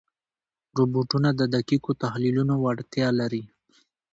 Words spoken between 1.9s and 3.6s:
تحلیلونو وړتیا لري.